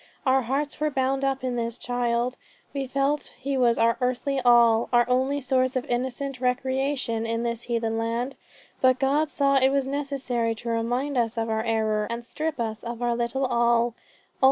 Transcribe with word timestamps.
Our 0.25 0.41
hearts 0.41 0.79
were 0.79 0.89
bound 0.89 1.23
up 1.23 1.43
in 1.43 1.57
this 1.57 1.77
child; 1.77 2.35
we 2.73 2.87
felt 2.87 3.33
he 3.37 3.55
was 3.55 3.77
our 3.77 3.97
earthly 4.01 4.41
all, 4.43 4.89
our 4.91 5.07
only 5.07 5.39
source 5.41 5.75
of 5.75 5.85
innocent 5.85 6.41
recreation 6.41 7.23
in 7.27 7.43
this 7.43 7.61
heathen 7.61 7.99
land. 7.99 8.35
But 8.81 8.97
God 8.97 9.29
saw 9.29 9.57
it 9.57 9.69
was 9.69 9.85
necessary 9.85 10.55
to 10.55 10.69
remind 10.69 11.19
us 11.19 11.37
of 11.37 11.51
our 11.51 11.63
error 11.63 12.07
and 12.09 12.25
strip 12.25 12.59
us 12.59 12.83
of 12.83 13.03
our 13.03 13.15
little 13.15 13.45
all. 13.45 13.93